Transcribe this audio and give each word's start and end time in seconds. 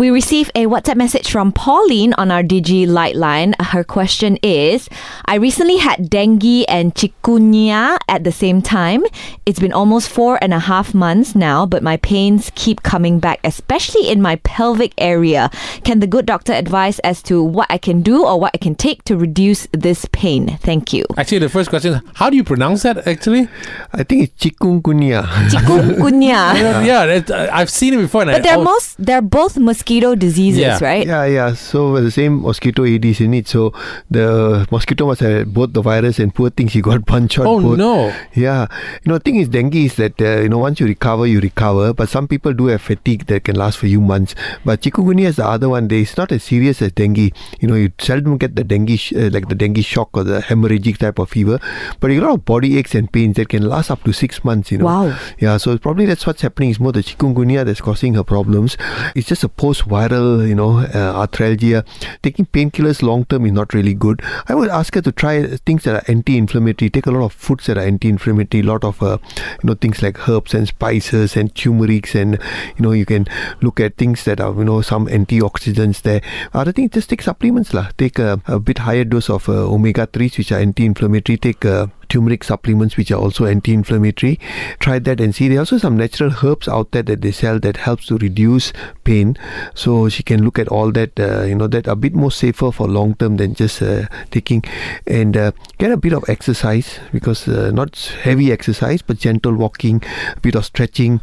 We 0.00 0.08
receive 0.08 0.50
a 0.54 0.64
WhatsApp 0.64 0.96
message 0.96 1.30
from 1.30 1.52
Pauline 1.52 2.14
on 2.14 2.30
our 2.30 2.42
Digi 2.42 2.86
Lightline. 2.86 3.52
Her 3.60 3.84
question 3.84 4.38
is 4.42 4.88
I 5.26 5.34
recently 5.34 5.76
had 5.76 6.08
dengue 6.08 6.64
and 6.68 6.94
chikungunya 6.94 7.98
at 8.08 8.24
the 8.24 8.32
same 8.32 8.62
time. 8.62 9.04
It's 9.44 9.60
been 9.60 9.74
almost 9.74 10.08
four 10.08 10.38
and 10.40 10.54
a 10.54 10.58
half 10.58 10.94
months 10.94 11.34
now, 11.34 11.66
but 11.66 11.82
my 11.82 11.98
pains 11.98 12.50
keep 12.54 12.82
coming 12.82 13.20
back, 13.20 13.40
especially 13.44 14.08
in 14.08 14.22
my 14.22 14.36
pelvic 14.36 14.94
area. 14.96 15.50
Can 15.84 16.00
the 16.00 16.06
good 16.06 16.24
doctor 16.24 16.54
advise 16.54 16.98
as 17.00 17.22
to 17.24 17.44
what 17.44 17.66
I 17.68 17.76
can 17.76 18.00
do 18.00 18.24
or 18.24 18.40
what 18.40 18.52
I 18.54 18.58
can 18.58 18.74
take 18.76 19.04
to 19.04 19.18
reduce 19.18 19.68
this 19.72 20.06
pain? 20.12 20.56
Thank 20.62 20.94
you. 20.94 21.04
Actually, 21.18 21.40
the 21.40 21.50
first 21.50 21.68
question 21.68 21.92
is 21.92 22.00
how 22.14 22.30
do 22.30 22.36
you 22.36 22.44
pronounce 22.44 22.84
that 22.84 23.06
actually? 23.06 23.50
I 23.92 24.04
think 24.04 24.22
it's 24.22 24.42
chikungunya. 24.42 25.24
Chikungunya. 25.50 26.54
yeah, 26.86 27.04
that, 27.04 27.30
uh, 27.30 27.50
I've 27.52 27.68
seen 27.68 27.92
it 27.92 27.98
before. 27.98 28.22
And 28.22 28.30
But 28.30 28.40
I, 28.40 28.44
they're 28.44 28.56
oh, 28.56 28.64
most 28.64 28.96
they're 28.96 29.20
both 29.20 29.58
mosquito 29.90 30.14
diseases, 30.14 30.60
Yeah. 30.60 30.78
right? 30.80 31.06
Yeah, 31.06 31.24
yeah. 31.26 31.54
So 31.54 32.00
the 32.00 32.10
same 32.10 32.42
mosquito 32.42 32.84
Aedes 32.84 33.20
in 33.20 33.34
it. 33.34 33.48
So 33.48 33.72
the 34.10 34.66
mosquito 34.70 35.06
must 35.06 35.20
have 35.20 35.52
both 35.52 35.72
the 35.72 35.82
virus 35.82 36.18
and 36.18 36.34
poor 36.34 36.50
things 36.50 36.72
he 36.74 36.80
got 36.80 37.06
punch 37.12 37.38
out. 37.38 37.46
Oh 37.46 37.60
both. 37.60 37.78
no. 37.78 38.12
Yeah, 38.34 38.66
you 39.04 39.10
know, 39.10 39.18
the 39.18 39.24
thing 39.24 39.36
is 39.36 39.48
dengue 39.48 39.74
is 39.74 39.96
that 39.96 40.20
uh, 40.20 40.40
you 40.42 40.48
know 40.48 40.58
once 40.58 40.78
you 40.80 40.86
recover, 40.86 41.26
you 41.26 41.40
recover. 41.40 41.92
But 41.92 42.08
some 42.08 42.28
people 42.28 42.52
do 42.52 42.66
have 42.66 42.82
fatigue 42.82 43.26
that 43.26 43.44
can 43.44 43.56
last 43.56 43.78
for 43.78 43.86
you 43.88 44.00
months. 44.00 44.34
But 44.64 44.82
chikungunya 44.82 45.26
is 45.26 45.36
the 45.36 45.46
other 45.46 45.68
one. 45.68 45.88
They, 45.88 46.00
it's 46.02 46.16
not 46.16 46.30
as 46.32 46.44
serious 46.44 46.80
as 46.82 46.92
dengue. 46.92 47.32
You 47.60 47.68
know, 47.68 47.74
you 47.74 47.90
seldom 47.98 48.38
get 48.38 48.54
the 48.56 48.64
dengue 48.64 48.96
sh- 48.98 49.12
uh, 49.14 49.30
like 49.32 49.48
the 49.48 49.54
dengue 49.56 49.82
shock 49.82 50.10
or 50.14 50.24
the 50.24 50.40
hemorrhagic 50.40 50.98
type 50.98 51.18
of 51.18 51.30
fever. 51.30 51.58
But 51.98 52.10
you 52.10 52.20
get 52.20 52.24
a 52.24 52.28
lot 52.28 52.34
of 52.34 52.44
body 52.44 52.78
aches 52.78 52.94
and 52.94 53.10
pains 53.12 53.36
that 53.36 53.48
can 53.48 53.64
last 53.68 53.90
up 53.90 54.04
to 54.04 54.12
six 54.12 54.44
months. 54.44 54.70
You 54.70 54.78
know. 54.78 54.84
Wow. 54.84 55.18
Yeah, 55.38 55.56
so 55.56 55.76
probably 55.78 56.06
that's 56.06 56.26
what's 56.26 56.42
happening. 56.42 56.70
It's 56.70 56.78
more 56.80 56.92
the 56.92 57.00
chikungunya 57.02 57.64
that's 57.64 57.80
causing 57.80 58.14
her 58.14 58.22
problems. 58.24 58.76
It's 59.16 59.26
just 59.28 59.42
a 59.44 59.48
post-viral, 59.80 60.48
you 60.48 60.54
know, 60.54 60.78
uh, 60.78 61.26
arthralgia. 61.26 61.84
Taking 62.22 62.46
painkillers 62.46 63.02
long 63.02 63.24
term 63.24 63.46
is 63.46 63.52
not 63.52 63.74
really 63.74 63.94
good. 63.94 64.22
I 64.48 64.54
would 64.54 64.68
ask 64.68 64.94
her 64.94 65.00
to 65.02 65.12
try 65.12 65.46
things 65.66 65.84
that 65.84 65.94
are 65.94 66.10
anti-inflammatory. 66.10 66.90
Take 66.90 67.06
a 67.06 67.10
lot 67.10 67.24
of 67.24 67.32
foods 67.32 67.66
that 67.66 67.78
are 67.78 67.82
anti-inflammatory. 67.82 68.62
A 68.62 68.66
lot 68.66 68.84
of, 68.84 69.02
uh, 69.02 69.18
you 69.36 69.64
know, 69.64 69.74
things 69.74 70.02
like 70.02 70.28
herbs 70.28 70.54
and 70.54 70.68
spices 70.68 71.36
and 71.36 71.54
turmerics, 71.54 72.14
and 72.14 72.38
you 72.76 72.82
know, 72.82 72.92
you 72.92 73.06
can 73.06 73.26
look 73.60 73.80
at 73.80 73.96
things 73.96 74.24
that 74.24 74.40
are, 74.40 74.54
you 74.54 74.64
know, 74.64 74.80
some 74.82 75.06
antioxidants 75.06 76.02
there. 76.02 76.20
Other 76.52 76.72
things, 76.72 76.90
just 76.92 77.10
take 77.10 77.22
supplements 77.22 77.74
lah. 77.74 77.90
Take 77.96 78.18
a, 78.18 78.40
a 78.46 78.58
bit 78.58 78.78
higher 78.78 79.04
dose 79.04 79.30
of 79.30 79.48
uh, 79.48 79.52
omega 79.52 80.06
threes, 80.06 80.38
which 80.38 80.52
are 80.52 80.58
anti-inflammatory. 80.58 81.38
Take 81.38 81.64
uh, 81.64 81.86
turmeric 82.10 82.44
supplements 82.44 82.96
which 82.96 83.10
are 83.10 83.20
also 83.20 83.46
anti-inflammatory. 83.46 84.38
Try 84.80 84.98
that 84.98 85.20
and 85.20 85.34
see 85.34 85.48
there 85.48 85.58
are 85.58 85.60
also 85.60 85.78
some 85.78 85.96
natural 85.96 86.32
herbs 86.42 86.68
out 86.68 86.90
there 86.90 87.02
that 87.04 87.22
they 87.22 87.30
sell 87.30 87.58
that 87.60 87.78
helps 87.78 88.06
to 88.06 88.18
reduce 88.18 88.72
pain. 89.04 89.36
So 89.74 90.08
she 90.08 90.22
can 90.22 90.44
look 90.44 90.58
at 90.58 90.68
all 90.68 90.92
that 90.92 91.18
uh, 91.18 91.44
you 91.44 91.54
know 91.54 91.68
that 91.68 91.86
a 91.86 91.96
bit 91.96 92.14
more 92.14 92.30
safer 92.30 92.70
for 92.72 92.88
long 92.88 93.14
term 93.14 93.36
than 93.36 93.54
just 93.54 93.80
uh, 93.80 94.06
taking. 94.30 94.62
And 95.06 95.36
uh, 95.36 95.52
get 95.78 95.90
a 95.92 95.96
bit 95.96 96.12
of 96.12 96.24
exercise 96.28 96.98
because 97.12 97.48
uh, 97.48 97.70
not 97.70 97.96
heavy 98.22 98.52
exercise 98.52 99.00
but 99.02 99.18
gentle 99.18 99.54
walking 99.54 100.02
a 100.36 100.40
bit 100.40 100.54
of 100.54 100.64
stretching. 100.64 101.20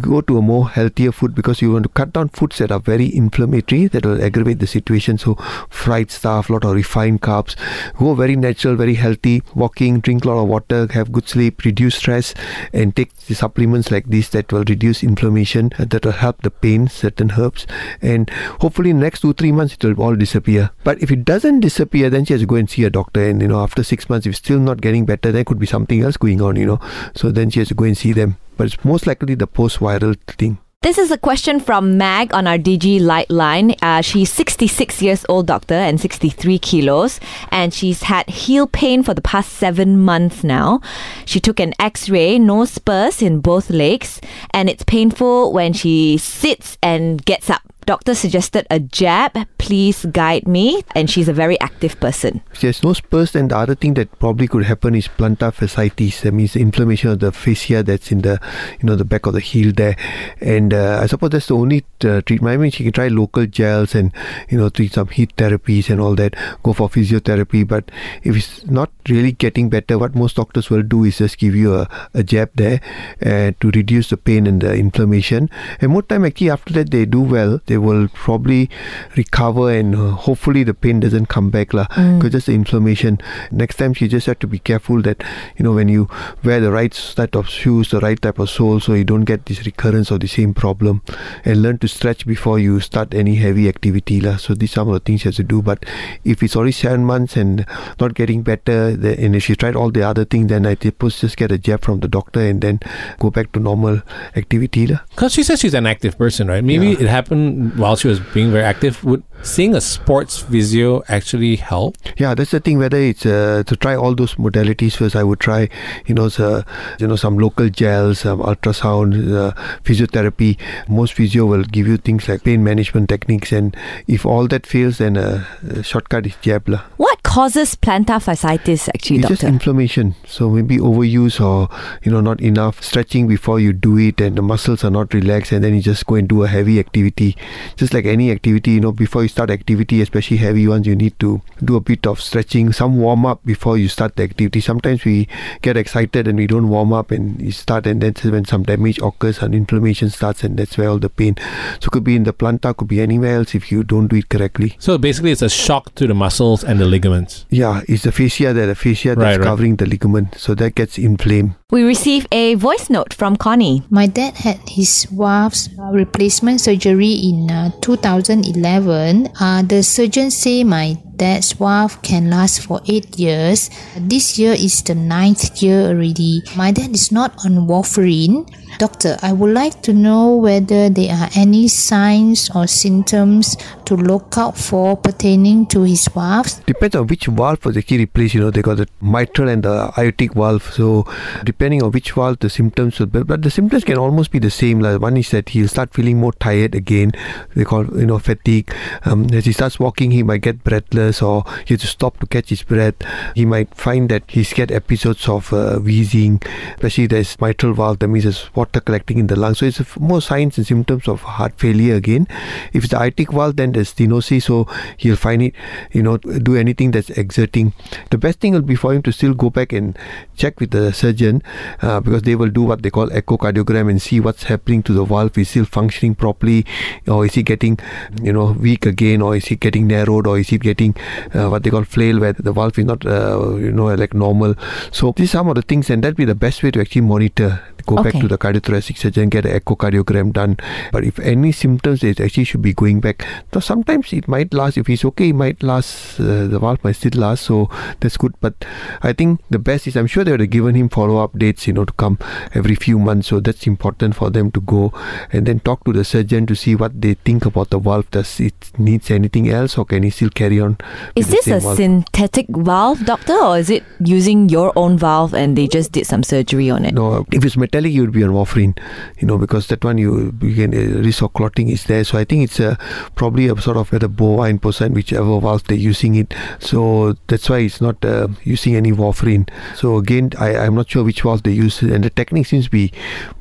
Go 0.00 0.20
to 0.20 0.38
a 0.38 0.42
more 0.42 0.68
healthier 0.68 1.12
food 1.12 1.34
because 1.34 1.62
you 1.62 1.72
want 1.72 1.84
to 1.84 1.88
cut 1.88 2.12
down 2.12 2.28
foods 2.28 2.58
that 2.58 2.70
are 2.70 2.80
very 2.80 3.14
inflammatory 3.14 3.86
that 3.88 4.04
will 4.04 4.22
aggravate 4.22 4.58
the 4.58 4.66
situation. 4.66 5.18
So 5.18 5.34
fried 5.70 6.10
stuff 6.10 6.50
lot 6.50 6.64
of 6.64 6.72
refined 6.72 7.22
carbs. 7.22 7.56
Go 7.98 8.14
very 8.14 8.36
natural 8.36 8.76
very 8.76 8.94
healthy. 8.94 9.42
Walking 9.54 10.00
drink 10.00 10.24
lot 10.26 10.42
of 10.42 10.48
water 10.48 10.86
have 10.92 11.12
good 11.12 11.28
sleep 11.28 11.64
reduce 11.64 11.96
stress 11.96 12.34
and 12.72 12.94
take 12.94 13.14
the 13.26 13.34
supplements 13.34 13.90
like 13.90 14.06
this 14.06 14.28
that 14.30 14.52
will 14.52 14.64
reduce 14.64 15.02
inflammation 15.02 15.72
uh, 15.78 15.84
that 15.84 16.04
will 16.04 16.12
help 16.12 16.42
the 16.42 16.50
pain 16.50 16.88
certain 16.88 17.32
herbs. 17.38 17.66
And 18.02 18.30
hopefully 18.60 18.92
next 18.92 19.20
two 19.20 19.32
three 19.32 19.52
months 19.52 19.74
it 19.74 19.84
will 19.84 20.02
all 20.02 20.16
disappear. 20.16 20.70
But 20.84 21.02
if 21.02 21.10
it 21.10 21.24
doesn't 21.24 21.60
disappear 21.60 22.10
then 22.10 22.24
she 22.24 22.34
has 22.34 22.42
to 22.42 22.46
go 22.46 22.56
and 22.56 22.68
see 22.68 22.84
a 22.84 22.90
doctor. 22.90 23.28
And 23.28 23.40
you 23.40 23.48
know 23.48 23.60
after 23.60 23.82
six 23.82 24.08
months 24.10 24.26
if 24.26 24.36
still 24.36 24.58
not 24.58 24.80
getting 24.80 25.06
better 25.06 25.32
there 25.32 25.44
could 25.44 25.58
be 25.58 25.66
something 25.66 26.02
else 26.02 26.16
going 26.16 26.42
on 26.42 26.56
you 26.56 26.66
know. 26.66 26.80
So 27.14 27.30
then 27.30 27.50
she 27.50 27.60
has 27.60 27.68
to 27.68 27.74
go 27.74 27.84
and 27.84 27.96
see 27.96 28.12
them. 28.12 28.36
But 28.56 28.68
it's 28.68 28.84
most 28.84 29.06
likely 29.06 29.34
the 29.34 29.46
post-viral 29.46 30.16
thing 30.38 30.58
This 30.82 30.98
is 30.98 31.10
a 31.10 31.18
question 31.18 31.58
from 31.58 31.96
Mag 31.96 32.32
on 32.32 32.46
our 32.46 32.58
DG 32.58 33.00
Light 33.00 33.28
line. 33.30 33.74
Uh, 33.82 34.02
she's 34.02 34.30
66 34.30 35.02
years 35.02 35.26
old, 35.28 35.46
doctor, 35.46 35.74
and 35.74 36.00
63 36.00 36.58
kilos, 36.60 37.18
and 37.50 37.74
she's 37.74 38.04
had 38.04 38.28
heel 38.28 38.68
pain 38.68 39.02
for 39.02 39.12
the 39.12 39.22
past 39.22 39.54
seven 39.54 39.98
months 39.98 40.44
now. 40.44 40.80
She 41.24 41.40
took 41.40 41.58
an 41.58 41.72
x 41.80 42.08
ray, 42.08 42.38
no 42.38 42.66
spurs 42.66 43.20
in 43.20 43.40
both 43.40 43.68
legs, 43.70 44.20
and 44.50 44.68
it's 44.68 44.84
painful 44.84 45.52
when 45.52 45.72
she 45.72 46.18
sits 46.18 46.78
and 46.82 47.24
gets 47.24 47.50
up. 47.50 47.62
Doctor 47.86 48.14
suggested 48.14 48.66
a 48.68 48.80
jab. 48.80 49.32
Please 49.58 50.04
guide 50.06 50.46
me. 50.46 50.82
And 50.94 51.08
she's 51.08 51.28
a 51.28 51.32
very 51.32 51.58
active 51.60 51.98
person. 52.00 52.42
There's 52.60 52.82
no 52.82 52.92
spurs, 52.92 53.32
then 53.32 53.48
the 53.48 53.56
other 53.56 53.74
thing 53.74 53.94
that 53.94 54.18
probably 54.18 54.48
could 54.48 54.64
happen 54.64 54.94
is 54.94 55.08
plantar 55.08 55.54
fasciitis. 55.54 56.22
That 56.22 56.32
means 56.32 56.56
inflammation 56.56 57.10
of 57.10 57.20
the 57.20 57.32
fascia 57.32 57.82
that's 57.82 58.10
in 58.10 58.22
the, 58.22 58.40
you 58.80 58.86
know, 58.86 58.96
the 58.96 59.04
back 59.04 59.26
of 59.26 59.34
the 59.34 59.40
heel 59.40 59.72
there. 59.72 59.96
And 60.40 60.74
uh, 60.74 61.00
I 61.02 61.06
suppose 61.06 61.30
that's 61.30 61.46
the 61.46 61.54
only 61.54 61.84
uh, 62.04 62.20
treatment. 62.22 62.54
I 62.54 62.56
mean, 62.56 62.70
she 62.70 62.82
can 62.82 62.92
try 62.92 63.08
local 63.08 63.46
gels 63.46 63.94
and, 63.94 64.12
you 64.48 64.58
know, 64.58 64.68
treat 64.68 64.92
some 64.94 65.08
heat 65.08 65.36
therapies 65.36 65.88
and 65.88 66.00
all 66.00 66.14
that. 66.16 66.34
Go 66.62 66.72
for 66.72 66.88
physiotherapy. 66.88 67.66
But 67.66 67.90
if 68.22 68.36
it's 68.36 68.66
not 68.66 68.90
really 69.08 69.32
getting 69.32 69.68
better, 69.68 69.96
what 69.98 70.14
most 70.14 70.36
doctors 70.36 70.70
will 70.70 70.82
do 70.82 71.04
is 71.04 71.18
just 71.18 71.38
give 71.38 71.54
you 71.54 71.74
a, 71.74 71.88
a 72.14 72.22
jab 72.24 72.50
there 72.56 72.80
uh, 73.22 73.52
to 73.60 73.70
reduce 73.70 74.10
the 74.10 74.16
pain 74.16 74.46
and 74.46 74.60
the 74.60 74.74
inflammation. 74.74 75.48
And 75.80 75.92
more 75.92 76.02
time, 76.02 76.24
actually, 76.24 76.50
after 76.50 76.72
that, 76.74 76.90
they 76.90 77.04
do 77.04 77.20
well. 77.20 77.60
They 77.66 77.75
will 77.78 78.08
probably 78.08 78.68
recover 79.16 79.70
and 79.72 79.94
uh, 79.94 80.10
hopefully 80.10 80.62
the 80.64 80.74
pain 80.74 81.00
doesn't 81.00 81.26
come 81.26 81.50
back 81.50 81.72
lah. 81.74 81.86
Because 81.96 82.30
just 82.32 82.46
the 82.46 82.54
inflammation. 82.54 83.18
Next 83.50 83.76
time, 83.76 83.94
she 83.94 84.08
just 84.08 84.26
have 84.26 84.38
to 84.40 84.46
be 84.46 84.58
careful 84.58 85.02
that 85.02 85.22
you 85.56 85.64
know 85.64 85.72
when 85.72 85.88
you 85.88 86.08
wear 86.44 86.60
the 86.60 86.70
right 86.70 86.92
type 86.92 87.34
of 87.34 87.48
shoes, 87.48 87.90
the 87.90 88.00
right 88.00 88.20
type 88.20 88.38
of 88.38 88.50
sole, 88.50 88.80
so 88.80 88.94
you 88.94 89.04
don't 89.04 89.24
get 89.24 89.46
this 89.46 89.64
recurrence 89.64 90.10
of 90.10 90.20
the 90.20 90.28
same 90.28 90.54
problem. 90.54 91.02
And 91.44 91.62
learn 91.62 91.78
to 91.78 91.88
stretch 91.88 92.26
before 92.26 92.58
you 92.58 92.80
start 92.80 93.14
any 93.14 93.36
heavy 93.36 93.68
activity 93.68 94.20
lah. 94.20 94.36
So 94.36 94.54
these 94.54 94.72
are 94.72 94.84
some 94.84 94.88
of 94.88 94.94
the 94.94 95.00
things 95.00 95.22
she 95.22 95.28
has 95.28 95.36
to 95.36 95.42
do. 95.44 95.62
But 95.62 95.84
if 96.24 96.42
it's 96.42 96.54
already 96.56 96.72
seven 96.72 97.04
months 97.04 97.36
and 97.36 97.64
not 98.00 98.14
getting 98.14 98.42
better, 98.42 98.96
the, 98.96 99.18
and 99.18 99.34
if 99.34 99.44
she 99.44 99.56
tried 99.56 99.76
all 99.76 99.90
the 99.90 100.02
other 100.02 100.24
things, 100.24 100.48
then 100.48 100.66
I 100.66 100.76
suppose 100.76 101.20
just 101.20 101.36
get 101.36 101.50
a 101.50 101.58
jab 101.58 101.82
from 101.82 102.00
the 102.00 102.08
doctor 102.08 102.40
and 102.40 102.60
then 102.60 102.80
go 103.18 103.30
back 103.30 103.52
to 103.52 103.60
normal 103.60 104.02
activity 104.36 104.86
lah. 104.86 105.00
Because 105.10 105.32
she 105.32 105.42
says 105.42 105.60
she's 105.60 105.74
an 105.74 105.86
active 105.86 106.18
person, 106.18 106.48
right? 106.48 106.62
Maybe 106.62 106.88
Yeah. 106.90 107.00
it 107.00 107.08
happened 107.08 107.65
while 107.76 107.96
she 107.96 108.08
was 108.08 108.20
being 108.20 108.50
very 108.52 108.64
active. 108.64 109.02
Would 109.04 109.22
seeing 109.42 109.74
a 109.74 109.80
sports 109.80 110.38
physio 110.38 111.02
actually 111.08 111.56
help? 111.56 111.96
Yeah, 112.16 112.34
that's 112.34 112.50
the 112.50 112.60
thing. 112.60 112.78
Whether 112.78 112.98
it's 112.98 113.26
uh, 113.26 113.62
to 113.66 113.76
try 113.76 113.94
all 113.94 114.14
those 114.14 114.34
modalities 114.36 114.96
first, 114.96 115.14
I 115.14 115.22
would 115.22 115.40
try, 115.40 115.68
you 116.06 116.14
know, 116.14 116.28
so, 116.28 116.64
you 116.98 117.06
know, 117.06 117.16
some 117.16 117.38
local 117.38 117.68
gels, 117.68 118.20
some 118.20 118.40
ultrasound, 118.40 119.32
uh, 119.34 119.52
physiotherapy. 119.84 120.58
Most 120.88 121.14
physio 121.14 121.46
will 121.46 121.64
give 121.64 121.86
you 121.86 121.96
things 121.96 122.28
like 122.28 122.44
pain 122.44 122.64
management 122.64 123.08
techniques, 123.08 123.52
and 123.52 123.76
if 124.06 124.24
all 124.26 124.46
that 124.48 124.66
fails, 124.66 124.98
then 124.98 125.16
uh, 125.16 125.44
a 125.68 125.82
shortcut 125.82 126.26
is 126.26 126.34
jab 126.40 126.68
lah. 126.68 126.82
What 126.96 127.22
causes 127.22 127.76
plantar 127.76 128.22
fasciitis, 128.22 128.88
actually, 128.88 129.18
It's 129.20 129.28
just 129.28 129.44
inflammation. 129.44 130.14
So 130.26 130.50
maybe 130.50 130.78
overuse 130.78 131.40
or 131.40 131.68
you 132.02 132.10
know 132.10 132.20
not 132.20 132.40
enough 132.40 132.82
stretching 132.82 133.28
before 133.28 133.60
you 133.60 133.72
do 133.72 133.98
it, 133.98 134.20
and 134.20 134.36
the 134.36 134.42
muscles 134.42 134.84
are 134.84 134.90
not 134.90 135.12
relaxed, 135.12 135.52
and 135.52 135.62
then 135.62 135.74
you 135.74 135.82
just 135.82 136.06
go 136.06 136.14
and 136.14 136.28
do 136.28 136.42
a 136.42 136.48
heavy 136.48 136.80
activity. 136.80 137.36
Just 137.76 137.94
like 137.94 138.04
any 138.06 138.30
activity, 138.30 138.72
you 138.72 138.80
know, 138.80 138.92
before 138.92 139.22
you 139.22 139.28
start 139.28 139.50
activity, 139.50 140.00
especially 140.00 140.36
heavy 140.38 140.66
ones, 140.68 140.86
you 140.86 140.96
need 140.96 141.18
to 141.20 141.40
do 141.64 141.76
a 141.76 141.80
bit 141.80 142.06
of 142.06 142.20
stretching, 142.20 142.72
some 142.72 142.98
warm 142.98 143.26
up 143.26 143.44
before 143.44 143.78
you 143.78 143.88
start 143.88 144.16
the 144.16 144.22
activity. 144.22 144.60
Sometimes 144.60 145.04
we 145.04 145.28
get 145.62 145.76
excited 145.76 146.28
and 146.28 146.38
we 146.38 146.46
don't 146.46 146.68
warm 146.68 146.92
up, 146.92 147.10
and 147.10 147.40
you 147.40 147.52
start, 147.52 147.86
and 147.86 148.00
that's 148.02 148.24
when 148.24 148.44
some 148.44 148.62
damage 148.62 148.98
occurs 148.98 149.38
and 149.38 149.54
inflammation 149.54 150.10
starts, 150.10 150.44
and 150.44 150.58
that's 150.58 150.76
where 150.78 150.88
all 150.88 150.98
the 150.98 151.08
pain. 151.10 151.36
So 151.80 151.90
could 151.90 152.04
be 152.04 152.16
in 152.16 152.24
the 152.24 152.32
plantar, 152.32 152.76
could 152.76 152.88
be 152.88 153.00
anywhere 153.00 153.36
else 153.36 153.54
if 153.54 153.70
you 153.72 153.82
don't 153.84 154.08
do 154.08 154.16
it 154.16 154.28
correctly. 154.28 154.76
So 154.78 154.98
basically, 154.98 155.32
it's 155.32 155.42
a 155.42 155.48
shock 155.48 155.94
to 155.96 156.06
the 156.06 156.14
muscles 156.14 156.64
and 156.64 156.80
the 156.80 156.86
ligaments. 156.86 157.44
Yeah, 157.50 157.82
it's 157.88 158.02
the 158.04 158.12
fascia 158.12 158.52
there, 158.52 158.66
the 158.66 158.74
fascia 158.74 159.08
that's 159.10 159.18
Right, 159.18 159.38
right. 159.38 159.44
covering 159.44 159.76
the 159.76 159.86
ligament, 159.86 160.34
so 160.38 160.54
that 160.54 160.74
gets 160.74 160.98
inflamed. 160.98 161.54
We 161.72 161.82
receive 161.82 162.26
a 162.30 162.54
voice 162.54 162.88
note 162.90 163.12
from 163.12 163.36
Connie. 163.36 163.82
My 163.90 164.06
dad 164.06 164.34
had 164.36 164.60
his 164.68 165.04
valve's 165.06 165.68
uh, 165.78 165.90
replacement 165.90 166.60
surgery 166.60 167.10
in 167.12 167.45
uh, 167.50 167.70
2011. 167.80 169.28
Uh, 169.38 169.62
the 169.62 169.82
surgeon 169.82 170.30
say 170.30 170.64
my 170.64 170.96
that 171.18 171.54
valve 171.58 172.00
can 172.02 172.30
last 172.30 172.62
for 172.62 172.80
eight 172.86 173.18
years. 173.18 173.70
This 173.96 174.38
year 174.38 174.52
is 174.52 174.82
the 174.82 174.94
ninth 174.94 175.62
year 175.62 175.88
already. 175.88 176.42
My 176.56 176.70
dad 176.72 176.94
is 176.94 177.12
not 177.12 177.32
on 177.44 177.66
warfarin. 177.66 178.46
Doctor, 178.78 179.16
I 179.22 179.32
would 179.32 179.54
like 179.54 179.80
to 179.82 179.94
know 179.94 180.36
whether 180.36 180.90
there 180.90 181.14
are 181.14 181.30
any 181.34 181.66
signs 181.68 182.50
or 182.54 182.66
symptoms 182.66 183.56
to 183.86 183.96
look 183.96 184.34
out 184.36 184.58
for 184.58 184.96
pertaining 184.96 185.66
to 185.66 185.82
his 185.82 186.06
valves. 186.08 186.60
Depends 186.66 186.94
on 186.96 187.06
which 187.06 187.26
valve 187.26 187.64
was 187.64 187.76
actually 187.76 187.98
replaced. 187.98 188.34
You 188.34 188.40
know, 188.40 188.50
they 188.50 188.60
got 188.60 188.76
the 188.76 188.88
mitral 189.00 189.48
and 189.48 189.62
the 189.62 189.92
aortic 189.96 190.34
valve. 190.34 190.62
So, 190.74 191.06
depending 191.44 191.82
on 191.82 191.90
which 191.92 192.12
valve, 192.12 192.40
the 192.40 192.50
symptoms 192.50 192.98
will 192.98 193.06
be, 193.06 193.22
but 193.22 193.40
the 193.40 193.50
symptoms 193.50 193.84
can 193.84 193.96
almost 193.96 194.30
be 194.30 194.38
the 194.40 194.50
same. 194.50 194.80
Like 194.80 195.00
one 195.00 195.16
is 195.16 195.30
that 195.30 195.48
he'll 195.50 195.68
start 195.68 195.94
feeling 195.94 196.18
more 196.18 196.32
tired 196.32 196.74
again. 196.74 197.12
They 197.54 197.64
call 197.64 197.86
you 197.98 198.06
know 198.06 198.18
fatigue. 198.18 198.74
Um, 199.04 199.26
as 199.32 199.46
he 199.46 199.52
starts 199.52 199.78
walking, 199.78 200.10
he 200.10 200.22
might 200.22 200.42
get 200.42 200.62
breathless 200.64 201.05
or 201.22 201.44
he 201.66 201.74
has 201.74 201.80
to 201.82 201.86
stop 201.86 202.18
to 202.20 202.26
catch 202.26 202.48
his 202.48 202.62
breath. 202.62 202.94
He 203.34 203.44
might 203.44 203.74
find 203.74 204.08
that 204.08 204.24
he's 204.28 204.52
get 204.52 204.70
episodes 204.70 205.28
of 205.28 205.52
uh, 205.52 205.78
wheezing, 205.78 206.42
especially 206.74 207.06
there's 207.06 207.40
mitral 207.40 207.74
valve. 207.74 207.98
That 207.98 208.08
means 208.08 208.24
there's 208.24 208.54
water 208.54 208.80
collecting 208.80 209.18
in 209.18 209.26
the 209.26 209.36
lungs. 209.36 209.58
So 209.58 209.66
it's 209.66 209.96
more 209.98 210.20
signs 210.20 210.58
and 210.58 210.66
symptoms 210.66 211.08
of 211.08 211.20
heart 211.22 211.58
failure 211.58 211.94
again. 211.94 212.26
If 212.72 212.84
it's 212.84 212.92
the 212.92 212.98
aortic 212.98 213.32
valve, 213.32 213.56
then 213.56 213.72
there's 213.72 213.92
stenosis. 213.92 214.44
So 214.44 214.66
he'll 214.96 215.16
find 215.16 215.42
it, 215.42 215.54
you 215.92 216.02
know, 216.02 216.16
do 216.18 216.56
anything 216.56 216.90
that's 216.90 217.10
exerting. 217.10 217.72
The 218.10 218.18
best 218.18 218.40
thing 218.40 218.54
will 218.54 218.62
be 218.62 218.76
for 218.76 218.94
him 218.94 219.02
to 219.02 219.12
still 219.12 219.34
go 219.34 219.50
back 219.50 219.72
and 219.72 219.98
check 220.36 220.58
with 220.60 220.70
the 220.70 220.92
surgeon 220.92 221.42
uh, 221.82 222.00
because 222.00 222.22
they 222.22 222.34
will 222.34 222.50
do 222.50 222.62
what 222.62 222.82
they 222.82 222.90
call 222.90 223.08
echocardiogram 223.08 223.90
and 223.90 224.00
see 224.00 224.20
what's 224.20 224.44
happening 224.44 224.82
to 224.84 224.92
the 224.92 225.04
valve. 225.04 225.36
Is 225.36 225.50
still 225.50 225.66
functioning 225.66 226.14
properly, 226.14 226.64
or 227.06 227.26
is 227.26 227.34
he 227.34 227.42
getting, 227.42 227.78
you 228.22 228.32
know, 228.32 228.52
weak 228.52 228.86
again, 228.86 229.20
or 229.20 229.36
is 229.36 229.46
he 229.46 229.56
getting 229.56 229.86
narrowed, 229.86 230.26
or 230.26 230.38
is 230.38 230.48
he 230.48 230.56
getting 230.56 230.95
uh, 231.34 231.48
what 231.48 231.62
they 231.62 231.70
call 231.70 231.84
flail, 231.84 232.18
where 232.20 232.32
the 232.32 232.52
valve 232.52 232.78
is 232.78 232.84
not, 232.84 233.04
uh, 233.06 233.56
you 233.56 233.72
know, 233.72 233.86
like 233.94 234.14
normal. 234.14 234.54
So 234.90 235.12
these 235.16 235.30
are 235.34 235.38
some 235.38 235.48
of 235.48 235.54
the 235.54 235.62
things, 235.62 235.90
and 235.90 236.02
that'd 236.02 236.16
be 236.16 236.24
the 236.24 236.34
best 236.34 236.62
way 236.62 236.70
to 236.72 236.80
actually 236.80 237.02
monitor 237.02 237.60
go 237.86 237.98
Okay. 237.98 238.10
back 238.10 238.20
to 238.20 238.26
the 238.26 238.36
cardiothoracic 238.36 238.98
surgeon, 238.98 239.28
get 239.28 239.46
an 239.46 239.58
echocardiogram 239.60 240.32
done. 240.32 240.56
But 240.92 241.04
if 241.04 241.18
any 241.20 241.52
symptoms, 241.52 242.02
it 242.02 242.20
actually 242.20 242.42
should 242.44 242.62
be 242.62 242.72
going 242.72 243.00
back. 243.00 243.24
So 243.54 243.60
sometimes 243.60 244.12
it 244.12 244.26
might 244.26 244.52
last. 244.52 244.76
If 244.76 244.88
he's 244.88 245.04
okay, 245.04 245.28
it 245.28 245.34
might 245.34 245.62
last. 245.62 246.18
Uh, 246.18 246.48
the 246.48 246.58
valve 246.58 246.82
might 246.82 246.96
still 246.96 247.12
last. 247.14 247.44
So 247.44 247.70
that's 248.00 248.16
good. 248.16 248.34
But 248.40 248.64
I 249.02 249.12
think 249.12 249.40
the 249.50 249.60
best 249.60 249.86
is 249.86 249.96
I'm 249.96 250.08
sure 250.08 250.24
they 250.24 250.32
would 250.32 250.40
have 250.40 250.50
given 250.50 250.74
him 250.74 250.88
follow 250.88 251.18
up 251.22 251.38
dates, 251.38 251.68
you 251.68 251.72
know, 251.74 251.84
to 251.84 251.92
come 251.92 252.18
every 252.54 252.74
few 252.74 252.98
months. 252.98 253.28
So 253.28 253.38
that's 253.38 253.66
important 253.68 254.16
for 254.16 254.30
them 254.30 254.50
to 254.50 254.60
go 254.60 254.92
and 255.32 255.46
then 255.46 255.60
talk 255.60 255.84
to 255.84 255.92
the 255.92 256.04
surgeon 256.04 256.46
to 256.46 256.56
see 256.56 256.74
what 256.74 257.00
they 257.00 257.14
think 257.14 257.46
about 257.46 257.70
the 257.70 257.78
valve. 257.78 258.10
Does 258.10 258.40
it 258.40 258.72
needs 258.78 259.12
anything 259.12 259.48
else, 259.48 259.78
or 259.78 259.84
can 259.84 260.02
he 260.02 260.10
still 260.10 260.30
carry 260.30 260.60
on? 260.60 260.78
Is 261.14 261.28
this 261.28 261.46
a 261.46 261.60
synthetic 261.60 262.46
valve, 262.48 263.04
doctor, 263.04 263.34
or 263.34 263.58
is 263.58 263.70
it 263.70 263.82
using 264.00 264.48
your 264.48 264.72
own 264.76 264.98
valve 264.98 265.34
and 265.34 265.56
they 265.56 265.66
just 265.66 265.92
did 265.92 266.06
some 266.06 266.22
surgery 266.22 266.70
on 266.70 266.84
it? 266.84 266.94
No, 266.94 267.26
if 267.32 267.44
it's 267.44 267.56
metallic, 267.56 267.92
you 267.92 268.02
would 268.02 268.12
be 268.12 268.24
on 268.24 268.30
warfarin, 268.30 268.78
you 269.18 269.26
know, 269.26 269.38
because 269.38 269.66
that 269.68 269.84
one 269.84 269.98
you, 269.98 270.32
you 270.42 270.54
can 270.54 270.74
uh, 270.74 271.00
risk 271.02 271.22
of 271.22 271.32
clotting 271.32 271.68
is 271.68 271.84
there. 271.84 272.04
So 272.04 272.18
I 272.18 272.24
think 272.24 272.44
it's 272.44 272.60
a 272.60 272.78
probably 273.14 273.48
a 273.48 273.56
sort 273.60 273.76
of 273.76 273.92
at 273.92 274.02
a 274.02 274.08
bovine 274.08 274.58
percent, 274.58 274.94
whichever 274.94 275.40
valve 275.40 275.64
they're 275.64 275.76
using 275.76 276.14
it. 276.14 276.34
So 276.58 277.16
that's 277.26 277.48
why 277.48 277.58
it's 277.58 277.80
not 277.80 278.04
uh, 278.04 278.28
using 278.44 278.76
any 278.76 278.92
warfarin. 278.92 279.48
So 279.74 279.96
again, 279.96 280.32
I 280.38 280.56
I'm 280.56 280.74
not 280.74 280.90
sure 280.90 281.04
which 281.04 281.22
valve 281.22 281.42
they 281.42 281.52
use, 281.52 281.82
and 281.82 282.04
the 282.04 282.10
technique 282.10 282.46
seems 282.46 282.66
to 282.66 282.70
be 282.70 282.92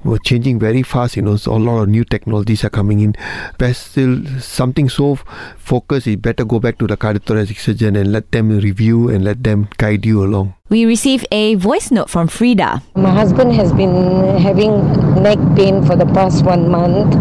uh, 0.05 0.17
changing 0.23 0.59
very 0.59 0.83
fast. 0.83 1.15
You 1.15 1.21
know, 1.21 1.35
so 1.35 1.53
a 1.53 1.57
lot 1.57 1.81
of 1.81 1.89
new 1.89 2.03
technologies 2.03 2.63
are 2.63 2.69
coming 2.69 2.99
in. 2.99 3.15
Best 3.57 3.91
still 3.91 4.25
something 4.39 4.89
so 4.89 5.15
focused, 5.57 6.07
you 6.07 6.17
better 6.17 6.45
go 6.45 6.59
back 6.59 6.77
to 6.77 6.87
the 6.87 6.97
cardiothoracic 7.35 7.59
surgeon 7.59 7.95
and 7.95 8.11
let 8.11 8.31
them 8.31 8.49
review 8.59 9.09
and 9.09 9.23
let 9.23 9.43
them 9.43 9.67
guide 9.77 10.05
you 10.05 10.23
along. 10.23 10.53
We 10.69 10.85
receive 10.85 11.25
a 11.31 11.55
voice 11.55 11.91
note 11.91 12.09
from 12.09 12.27
Frida. 12.27 12.81
My 12.95 13.11
husband 13.11 13.53
has 13.53 13.71
been 13.73 14.37
having 14.39 14.81
neck 15.21 15.37
pain 15.55 15.85
for 15.85 15.95
the 15.95 16.05
past 16.05 16.43
one 16.43 16.69
month. 16.69 17.13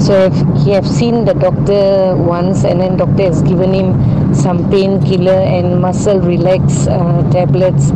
So 0.00 0.26
if 0.26 0.64
he 0.64 0.70
have 0.70 0.86
seen 0.86 1.24
the 1.24 1.34
doctor 1.34 2.16
once 2.16 2.64
and 2.64 2.80
then 2.80 2.96
doctor 2.96 3.24
has 3.24 3.42
given 3.42 3.72
him 3.72 4.34
some 4.34 4.70
painkiller 4.70 5.32
and 5.32 5.80
muscle 5.80 6.20
relax 6.20 6.86
uh, 6.86 7.28
tablets. 7.32 7.90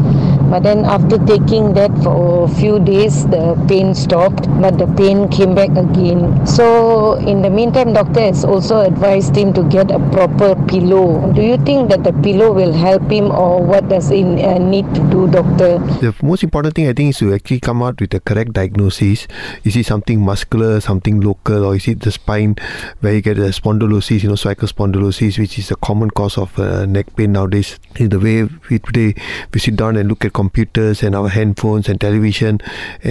But 0.50 0.64
then 0.64 0.85
after 0.85 1.17
taking 1.19 1.75
that 1.75 1.91
for 2.02 2.44
a 2.44 2.49
few 2.49 2.79
days, 2.81 3.26
the 3.26 3.55
pain 3.69 3.94
stopped, 3.94 4.49
but 4.61 4.79
the 4.79 4.87
pain 4.99 5.29
came 5.29 5.55
back 5.55 5.70
again. 5.70 6.44
So 6.47 7.14
in 7.14 7.43
the 7.43 7.50
meantime, 7.50 7.93
doctor 7.93 8.20
has 8.20 8.44
also 8.44 8.81
advised 8.81 9.37
him 9.37 9.52
to 9.55 9.62
get 9.64 9.91
a 9.91 9.99
proper 10.11 10.55
pillow. 10.67 11.32
Do 11.32 11.43
you 11.43 11.56
think 11.58 11.88
that 11.91 12.05
the 12.05 12.12
pillow 12.12 12.52
will 12.52 12.73
help 12.73 13.11
him, 13.11 13.31
or 13.31 13.62
what 13.62 13.88
does 13.88 14.08
he 14.08 14.23
uh, 14.23 14.58
need 14.58 14.93
to 14.94 15.00
do, 15.11 15.29
doctor? 15.29 15.79
The 16.00 16.14
most 16.23 16.43
important 16.43 16.75
thing 16.75 16.88
I 16.88 16.93
think 16.93 17.11
is 17.11 17.19
to 17.19 17.35
actually 17.35 17.61
come 17.61 17.82
out 17.82 18.00
with 18.00 18.11
the 18.11 18.20
correct 18.20 18.52
diagnosis. 18.52 19.29
Is 19.64 19.76
it 19.76 19.87
something 19.87 20.20
muscular, 20.20 20.81
something 20.81 21.20
local, 21.20 21.64
or 21.64 21.76
is 21.76 21.87
it 21.88 22.00
the 22.00 22.11
spine 22.11 22.56
where 23.00 23.14
you 23.14 23.20
get 23.20 23.38
a 23.38 23.52
spondylosis, 23.52 24.23
you 24.23 24.29
know, 24.29 24.35
spondylosis, 24.35 25.38
which 25.38 25.58
is 25.58 25.70
a 25.70 25.76
common 25.76 26.11
cause 26.11 26.38
of 26.38 26.58
uh, 26.58 26.87
neck 26.87 27.14
pain 27.17 27.32
nowadays. 27.32 27.79
In 27.97 28.08
the 28.08 28.19
way 28.19 28.49
we 28.69 28.79
today 28.79 29.14
we 29.52 29.61
sit 29.61 29.76
down 29.76 29.97
and 29.97 30.08
look 30.08 30.25
at 30.25 30.32
computers 30.41 31.03
and 31.03 31.15
our 31.21 31.31
handphones 31.37 31.89
and 31.91 32.01
television, 32.01 32.61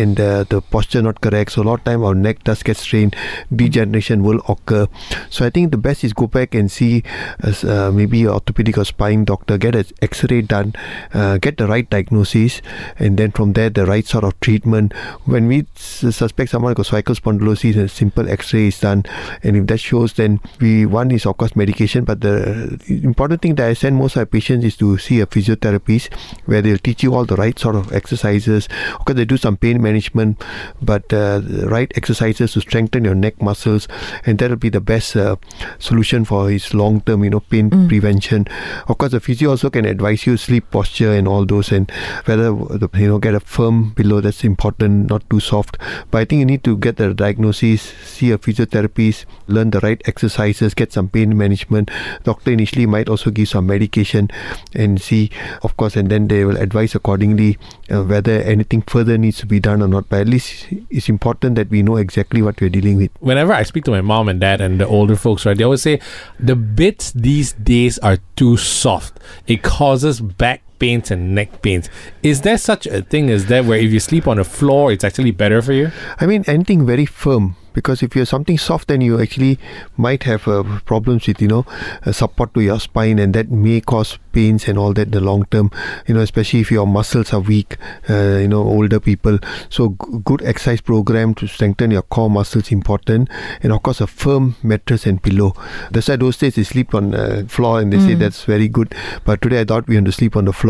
and 0.03 0.19
uh, 0.19 0.43
the 0.53 0.61
posture 0.75 1.01
not 1.07 1.21
correct. 1.21 1.53
So 1.53 1.61
a 1.61 1.67
lot 1.69 1.79
of 1.79 1.85
time 1.89 2.03
our 2.03 2.17
neck 2.27 2.43
does 2.49 2.63
get 2.63 2.77
strained, 2.77 3.15
degeneration 3.63 4.23
will 4.23 4.41
occur. 4.47 4.87
So 5.29 5.45
I 5.45 5.49
think 5.49 5.71
the 5.71 5.81
best 5.87 6.03
is 6.03 6.13
go 6.13 6.27
back 6.27 6.55
and 6.55 6.71
see 6.77 7.03
as 7.49 7.63
uh, 7.63 7.91
maybe 7.91 8.23
a 8.23 8.31
orthopedic 8.37 8.77
or 8.77 8.85
spine 8.85 9.25
doctor, 9.25 9.57
get 9.57 9.75
an 9.75 9.85
X-ray 10.01 10.41
done, 10.41 10.73
uh, 11.13 11.37
get 11.37 11.57
the 11.57 11.67
right 11.67 11.89
diagnosis, 11.89 12.61
and 12.97 13.17
then 13.17 13.31
from 13.31 13.53
there 13.53 13.69
the 13.69 13.85
right 13.85 14.05
sort 14.05 14.23
of 14.23 14.39
treatment. 14.39 14.93
When 15.25 15.47
we 15.47 15.65
suspect 15.75 16.51
someone 16.51 16.73
got 16.73 16.85
spondylosis, 16.85 17.77
a 17.77 17.87
simple 17.87 18.29
X-ray 18.29 18.67
is 18.67 18.79
done, 18.79 19.05
and 19.43 19.55
if 19.55 19.67
that 19.67 19.79
shows, 19.79 20.13
then 20.13 20.39
we 20.59 20.85
one 20.85 21.11
is 21.11 21.25
of 21.25 21.37
course 21.37 21.55
medication, 21.55 22.03
but 22.05 22.21
the 22.21 22.79
important 23.03 23.41
thing 23.41 23.55
that 23.55 23.67
I 23.69 23.73
send 23.73 23.95
most 23.95 24.15
of 24.15 24.21
my 24.21 24.25
patients 24.25 24.65
is 24.65 24.77
to 24.77 24.97
see 24.97 25.21
a 25.21 25.25
physiotherapist 25.25 26.13
where 26.45 26.61
they'll 26.61 26.77
teach 26.77 27.03
you 27.03 27.13
all 27.19 27.25
the 27.25 27.35
right 27.35 27.59
sort 27.59 27.75
of 27.75 27.91
exercises. 27.91 28.69
Of 28.95 29.05
course, 29.05 29.17
they 29.17 29.25
do 29.25 29.35
some 29.35 29.57
pain 29.57 29.81
management, 29.81 30.41
but 30.81 31.11
uh, 31.13 31.39
the 31.39 31.67
right 31.67 31.91
exercises 31.95 32.53
to 32.53 32.61
strengthen 32.61 33.03
your 33.03 33.15
neck 33.15 33.41
muscles, 33.41 33.87
and 34.25 34.39
that'll 34.39 34.55
be 34.55 34.69
the 34.69 34.79
best 34.79 35.15
uh, 35.15 35.35
solution 35.79 36.23
for 36.23 36.49
his 36.49 36.73
long-term, 36.73 37.23
you 37.25 37.29
know, 37.29 37.41
pain 37.41 37.69
prevention. 37.89 38.47
Of 38.87 38.97
course, 38.97 39.11
the 39.11 39.19
physio 39.19 39.49
also 39.51 39.69
can 39.69 39.83
advise 39.85 40.25
you 40.25 40.37
sleep 40.37 40.71
posture 40.71 41.11
and 41.11 41.27
all 41.27 41.45
those, 41.45 41.71
and 41.71 41.91
whether 42.25 42.55
you 42.95 43.07
know 43.07 43.19
get 43.19 43.35
a 43.35 43.41
firm 43.41 43.93
pillow 43.95 44.21
that's 44.21 44.45
important, 44.45 45.09
not 45.09 45.29
too 45.29 45.41
soft. 45.41 45.77
But 46.09 46.19
I 46.19 46.25
think 46.25 46.39
you 46.39 46.45
need 46.45 46.63
to 46.63 46.77
get 46.77 46.95
the 46.95 47.13
diagnosis, 47.13 47.81
see 47.81 48.31
a 48.31 48.37
physiotherapist, 48.37 49.25
learn 49.47 49.71
the 49.71 49.81
right 49.81 50.01
exercises, 50.05 50.73
get 50.73 50.93
some 50.93 51.09
pain 51.09 51.37
management. 51.37 51.91
Doctor 52.23 52.51
initially 52.51 52.85
might 52.85 53.09
also 53.09 53.29
give 53.29 53.49
some 53.49 53.67
medication 53.67 54.29
and 54.73 55.01
see, 55.01 55.29
of 55.63 55.75
course, 55.75 55.97
and 55.97 56.09
then 56.09 56.29
they 56.29 56.45
will 56.45 56.57
advise 56.57 56.95
accordingly 57.09 57.57
uh, 57.91 58.03
whether 58.03 58.41
anything 58.43 58.81
further 58.83 59.17
needs 59.17 59.39
to 59.39 59.45
be 59.45 59.59
done 59.59 59.81
or 59.81 59.87
not. 59.87 60.07
But 60.09 60.21
at 60.21 60.27
least 60.27 60.67
it's 60.89 61.09
important 61.09 61.55
that 61.55 61.69
we 61.69 61.81
know 61.81 61.97
exactly 61.97 62.41
what 62.41 62.61
we're 62.61 62.69
dealing 62.69 62.97
with. 62.97 63.11
whenever 63.19 63.53
I 63.53 63.63
speak 63.63 63.83
to 63.85 63.91
my 63.91 64.01
mom 64.01 64.29
and 64.29 64.39
dad 64.39 64.61
and 64.61 64.79
the 64.79 64.87
older 64.87 65.15
folks, 65.15 65.45
right, 65.45 65.57
they 65.57 65.63
always 65.63 65.81
say 65.81 65.99
the 66.39 66.55
bits 66.55 67.11
these 67.11 67.53
days 67.53 67.97
are 67.99 68.17
too 68.35 68.57
soft. 68.57 69.19
It 69.47 69.63
causes 69.63 70.21
back 70.21 70.61
pains 70.79 71.11
and 71.11 71.35
neck 71.35 71.61
pains. 71.61 71.89
Is 72.23 72.41
there 72.41 72.57
such 72.57 72.87
a 72.87 73.01
thing 73.01 73.29
as 73.29 73.45
that 73.47 73.65
where 73.65 73.77
if 73.79 73.91
you 73.91 73.99
sleep 73.99 74.27
on 74.27 74.37
the 74.37 74.43
floor, 74.43 74.91
it's 74.91 75.03
actually 75.03 75.31
better 75.31 75.61
for 75.61 75.73
you? 75.73 75.91
I 76.19 76.25
mean, 76.25 76.43
anything 76.47 76.85
very 76.85 77.05
firm. 77.05 77.55
Because 77.71 78.01
if 78.01 78.15
you're 78.15 78.25
something 78.25 78.57
soft, 78.57 78.87
then 78.87 78.99
you 78.99 79.21
actually 79.21 79.59
might 79.95 80.23
have 80.23 80.47
uh, 80.47 80.63
problems 80.85 81.27
with, 81.27 81.39
you 81.39 81.47
know, 81.47 81.65
uh, 82.03 82.11
support 82.11 82.53
to 82.55 82.61
your 82.61 82.79
spine, 82.79 83.19
and 83.19 83.33
that 83.35 83.51
may 83.51 83.79
cause 83.79 84.17
pains 84.33 84.67
and 84.67 84.77
all 84.77 84.91
that 84.93 85.03
in 85.03 85.11
the 85.11 85.21
long 85.21 85.45
term. 85.45 85.69
You 86.07 86.15
know, 86.15 86.21
especially 86.21 86.61
if 86.61 86.71
your 86.71 86.87
muscles 86.87 87.31
are 87.31 87.39
weak. 87.39 87.77
Uh, 88.09 88.39
you 88.41 88.47
know, 88.47 88.63
older 88.63 88.99
people. 88.99 89.37
So 89.69 89.89
g- 89.89 90.17
good 90.25 90.41
exercise 90.41 90.81
program 90.81 91.35
to 91.35 91.47
strengthen 91.47 91.91
your 91.91 92.01
core 92.01 92.29
muscles 92.29 92.71
important, 92.71 93.29
and 93.61 93.71
of 93.71 93.83
course 93.83 94.01
a 94.01 94.07
firm 94.07 94.55
mattress 94.63 95.05
and 95.05 95.21
pillow. 95.21 95.53
That's 95.91 96.09
why 96.09 96.15
those 96.15 96.37
days 96.37 96.55
they 96.55 96.63
sleep 96.63 96.95
on 96.95 97.11
the 97.11 97.45
floor, 97.47 97.79
and 97.79 97.93
they 97.93 97.99
say 97.99 98.15
that's 98.15 98.43
very 98.45 98.67
good. 98.67 98.95
But 99.23 99.43
today 99.43 99.61
I 99.61 99.63
thought 99.63 99.87
we 99.87 99.95
want 99.95 100.07
to 100.07 100.11
sleep 100.11 100.35
on 100.35 100.45
the 100.45 100.53
floor. 100.53 100.68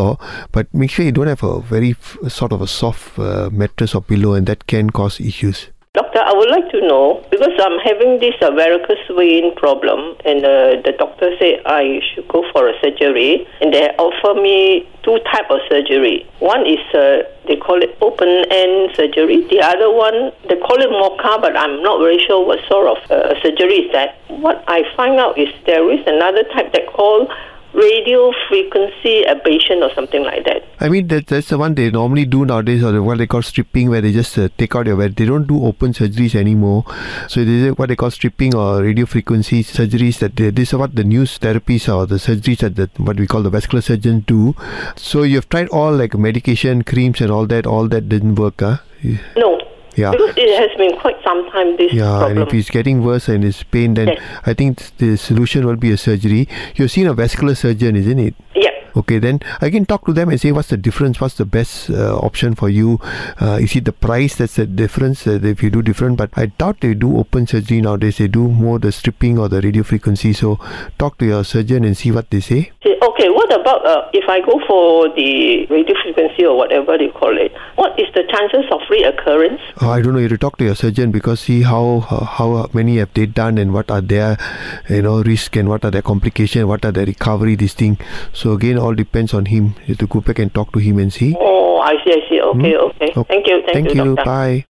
But 0.52 0.74
make 0.74 0.92
sure 0.92 1.06
you 1.06 1.12
don't 1.12 1.28
have 1.28 1.44
a 1.44 1.60
very 1.62 1.92
f- 1.92 2.18
sort 2.28 2.52
of 2.52 2.62
a 2.62 2.68
soft 2.68 3.18
uh, 3.20 3.50
mattress 3.52 3.96
or 3.96 4.02
pillow, 4.02 4.34
and 4.34 4.48
that 4.48 4.68
can 4.68 4.90
cause 4.90 5.20
issues. 5.20 5.68
Doctor, 5.94 6.20
I 6.22 6.34
would 6.38 6.52
like 6.52 6.70
to 6.70 6.82
know 6.86 7.26
because 7.32 7.50
I'm 7.60 7.80
having 7.80 8.20
this 8.20 8.36
uh, 8.42 8.52
varicose 8.52 9.02
vein 9.18 9.56
problem, 9.56 10.16
and 10.24 10.46
uh, 10.46 10.80
the 10.86 10.94
doctor 10.98 11.32
said 11.40 11.66
I 11.66 12.00
should 12.14 12.28
go 12.28 12.46
for 12.54 12.70
a 12.70 12.74
surgery, 12.80 13.48
and 13.60 13.74
they 13.74 13.90
offer 13.98 14.40
me 14.40 14.88
two 15.02 15.18
type 15.34 15.50
of 15.50 15.58
surgery. 15.68 16.30
One 16.40 16.62
is 16.68 16.78
uh, 16.94 17.26
they 17.48 17.58
call 17.58 17.82
it 17.82 17.98
open 18.02 18.30
end 18.52 18.92
surgery. 18.96 19.48
The 19.50 19.62
other 19.66 19.90
one 19.92 20.32
they 20.48 20.58
call 20.62 20.78
it 20.78 20.92
MOCA, 20.94 21.42
but 21.42 21.58
I'm 21.58 21.82
not 21.82 21.98
very 22.00 22.20
sure 22.28 22.46
what 22.46 22.60
sort 22.70 22.86
of 22.86 23.00
uh, 23.10 23.34
surgery 23.42 23.90
is 23.90 23.92
that. 23.92 24.22
What 24.28 24.64
I 24.68 24.84
find 24.96 25.20
out 25.20 25.40
is 25.40 25.50
there 25.66 25.84
is 25.92 26.06
another 26.06 26.44
type 26.54 26.72
that 26.74 26.86
called 26.94 27.34
radio 27.74 28.32
frequency 28.48 29.24
ablation 29.24 29.82
or 29.82 29.94
something 29.94 30.24
like 30.24 30.44
that. 30.46 30.64
I 30.80 30.90
mean, 30.90 31.08
that, 31.08 31.28
that's 31.28 31.50
the 31.50 31.58
one 31.58 31.76
they 31.76 31.92
normally 31.92 32.26
do 32.26 32.46
nowadays, 32.46 32.84
or 32.84 33.02
what 33.04 33.18
they 33.18 33.28
call 33.28 33.42
stripping, 33.42 33.90
where 33.90 34.02
they 34.02 34.12
just 34.12 34.38
uh, 34.38 34.50
take 34.58 34.76
out 34.76 34.88
your. 34.88 34.98
They 35.10 35.26
don't 35.26 35.48
do 35.48 35.64
open 35.66 35.94
surgeries 35.94 36.36
anymore. 36.36 36.86
So 37.28 37.44
this 37.46 37.64
is 37.66 37.78
what 37.78 37.90
they 37.90 37.96
call 37.96 38.12
stripping 38.12 38.56
or 38.56 38.82
radio 38.82 39.06
frequency 39.06 39.64
surgeries. 39.64 40.20
That 40.20 40.36
they, 40.36 40.50
this 40.50 40.70
is 40.70 40.80
what 40.80 40.96
the 40.96 41.04
news 41.04 41.38
therapies 41.38 41.94
or 41.94 42.06
the 42.06 42.16
surgeries 42.16 42.60
that 42.60 42.76
the, 42.76 42.90
what 42.98 43.18
we 43.18 43.28
call 43.28 43.44
the 43.44 43.50
vascular 43.50 43.82
surgeons 43.82 44.24
do. 44.26 44.56
So 44.96 45.24
you've 45.24 45.50
tried 45.50 45.70
all 45.70 45.92
like 45.94 46.16
medication, 46.16 46.84
creams, 46.84 47.22
and 47.22 47.32
all 47.32 47.46
that. 47.48 47.66
All 47.66 47.88
that 47.90 48.10
didn't 48.10 48.36
work, 48.36 48.62
huh? 48.62 48.78
No. 49.38 49.62
Yeah. 50.00 50.12
Because 50.12 50.34
it 50.46 50.52
has 50.64 50.72
been 50.78 50.98
quite 51.00 51.18
some 51.24 51.40
time 51.52 51.76
this 51.78 51.92
Yeah, 51.94 52.28
and 52.28 52.40
if 52.40 52.52
he's 52.52 52.70
getting 52.70 53.04
worse 53.04 53.28
and 53.28 53.44
his 53.44 53.62
pain, 53.64 53.94
then 53.96 54.08
Yes. 54.08 54.22
I 54.46 54.54
think 54.54 54.74
the 54.98 55.18
solution 55.18 55.66
will 55.68 55.76
be 55.88 55.92
a 55.92 55.98
surgery. 55.98 56.48
You've 56.76 56.92
seen 56.92 57.08
a 57.08 57.14
vascular 57.14 57.56
surgeon, 57.56 57.96
isn't 58.04 58.20
it? 58.20 58.36
yeah. 58.56 58.69
Okay, 58.96 59.20
then 59.20 59.40
I 59.62 59.70
can 59.70 59.86
talk 59.86 60.06
to 60.06 60.14
them 60.14 60.30
and 60.30 60.40
say 60.40 60.52
what's 60.52 60.70
the 60.70 60.78
difference, 60.78 61.20
what's 61.22 61.36
the 61.36 61.46
best 61.46 61.90
uh, 61.90 62.18
option 62.18 62.56
for 62.56 62.70
you. 62.70 63.00
Uh, 63.42 63.60
is 63.62 63.76
it 63.76 63.86
the 63.86 63.92
price 63.94 64.36
that's 64.36 64.56
the 64.56 64.66
difference 64.66 65.28
uh, 65.28 65.40
if 65.42 65.64
you 65.64 65.70
do 65.70 65.82
different? 65.82 66.18
But 66.18 66.32
I 66.36 66.48
doubt 66.48 66.82
they 66.82 66.94
do 66.94 67.18
open 67.18 67.48
surgery 67.48 67.82
nowadays. 67.82 68.18
They 68.18 68.28
do 68.28 68.48
more 68.48 68.80
the 68.80 68.92
stripping 68.92 69.38
or 69.38 69.50
the 69.50 69.62
radio 69.62 69.84
frequency. 69.84 70.34
So 70.34 70.60
talk 70.98 71.18
to 71.20 71.26
your 71.26 71.44
surgeon 71.44 71.84
and 71.84 71.96
see 71.96 72.12
what 72.12 72.30
they 72.30 72.40
say. 72.40 72.72
Okay, 73.02 73.30
what 73.30 73.52
about 73.54 73.86
uh, 73.86 74.10
if 74.14 74.28
I 74.30 74.40
go 74.42 74.60
for 74.68 75.10
the 75.16 75.66
radio 75.70 75.96
frequency 76.04 76.46
or 76.46 76.56
whatever 76.58 76.98
they 76.98 77.10
call 77.10 77.38
it? 77.38 77.52
What 77.76 78.00
is 78.00 78.08
the 78.14 78.24
chances 78.32 78.66
of 78.72 78.80
reoccurrence? 78.90 79.60
Uh, 79.82 79.90
I 79.90 80.02
don't 80.02 80.14
know. 80.14 80.20
You 80.20 80.30
have 80.30 80.32
to 80.32 80.38
talk 80.38 80.58
to 80.58 80.66
your 80.66 80.76
surgeon 80.76 81.12
because 81.12 81.40
see 81.42 81.62
how 81.62 82.06
uh, 82.10 82.26
how 82.26 82.70
many 82.74 82.98
have 82.98 83.14
they 83.14 83.26
done 83.26 83.58
and 83.58 83.74
what 83.74 83.92
are 83.92 84.02
their 84.02 84.38
you 84.90 85.02
know 85.02 85.22
risk 85.24 85.56
and 85.56 85.70
what 85.70 85.86
are 85.86 85.92
their 85.92 86.02
complication, 86.02 86.68
what 86.68 86.86
are 86.86 86.92
their 86.92 87.06
recovery. 87.06 87.56
This 87.56 87.74
thing. 87.74 87.98
So 88.34 88.54
again, 88.54 88.78
all 88.78 88.89
depends 88.96 89.34
on 89.34 89.46
him. 89.46 89.76
You 89.82 89.96
have 89.96 89.98
to 90.00 90.08
go 90.08 90.22
back 90.22 90.40
and 90.40 90.54
talk 90.54 90.72
to 90.74 90.80
him 90.80 91.00
and 91.00 91.12
see. 91.12 91.36
Oh, 91.40 91.80
I 91.80 91.94
see, 92.04 92.12
I 92.12 92.30
see. 92.30 92.42
Okay, 92.42 92.74
hmm? 92.74 92.86
okay. 92.90 93.14
Oh, 93.16 93.24
Thank 93.24 93.48
you, 93.48 93.62
thank, 93.66 93.74
Thank 93.88 93.96
you, 93.96 94.04
you. 94.04 94.16
Bye. 94.16 94.66